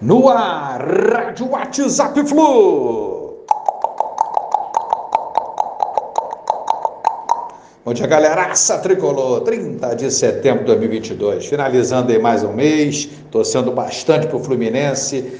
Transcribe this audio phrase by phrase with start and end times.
[0.00, 0.80] No ar,
[1.12, 3.44] Rádio WhatsApp Flu.
[7.84, 9.40] Bom dia, galeraça tricolor.
[9.40, 11.46] 30 de setembro de 2022.
[11.46, 15.32] Finalizando aí mais um mês, torcendo bastante para o Fluminense.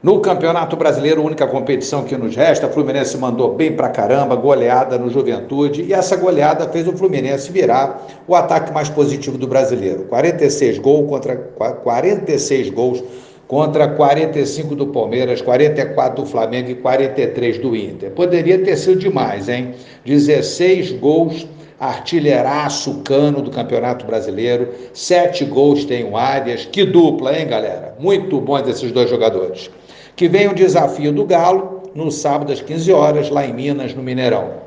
[0.00, 4.96] No Campeonato Brasileiro, única competição que nos resta, o Fluminense mandou bem pra caramba, goleada
[4.96, 10.04] no Juventude, e essa goleada fez o Fluminense virar o ataque mais positivo do brasileiro.
[10.04, 13.02] 46 gols contra 46 gols
[13.46, 18.10] contra 45 do Palmeiras, 44 do Flamengo e 43 do Inter.
[18.10, 19.74] Poderia ter sido demais, hein?
[20.04, 21.46] 16 gols,
[21.78, 26.64] artilheiraço cano do Campeonato Brasileiro, 7 gols tem o Arias.
[26.64, 27.94] Que dupla, hein, galera?
[28.00, 29.70] Muito bons esses dois jogadores.
[30.16, 34.02] Que vem o desafio do Galo no sábado às 15 horas, lá em Minas, no
[34.02, 34.66] Mineirão.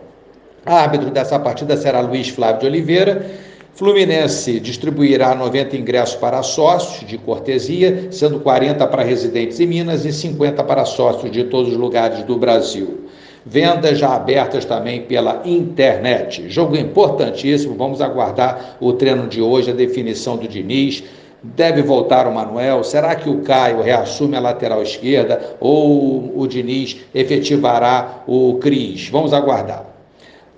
[0.65, 3.48] Árbitro dessa partida será Luiz Flávio de Oliveira
[3.79, 10.11] Fluminense distribuirá 90 ingressos para sócios de cortesia, sendo 40 para residentes em Minas e
[10.11, 13.05] 50 para sócios de todos os lugares do Brasil.
[13.45, 16.49] Vendas já abertas também pela internet.
[16.49, 21.01] Jogo importantíssimo, vamos aguardar o treino de hoje, a definição do Diniz.
[21.41, 22.83] Deve voltar o Manuel?
[22.83, 29.07] Será que o Caio reassume a lateral esquerda ou o Diniz efetivará o Cris?
[29.07, 29.98] Vamos aguardar.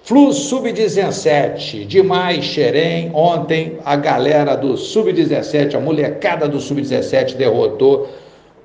[0.04, 3.12] Flu Sub-17, demais Xerém.
[3.14, 8.10] Ontem a galera do Sub-17, a molecada do Sub-17 derrotou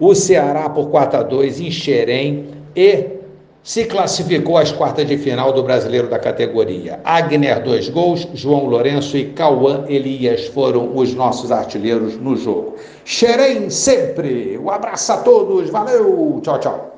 [0.00, 3.16] o Ceará por 4 a 2 em Xerém e
[3.62, 7.00] se classificou às quartas de final do brasileiro da categoria.
[7.04, 12.76] Agner, dois gols, João Lourenço e Cauã Elias foram os nossos artilheiros no jogo.
[13.04, 14.56] Xerém sempre!
[14.56, 16.40] Um abraço a todos, valeu!
[16.42, 16.96] Tchau, tchau!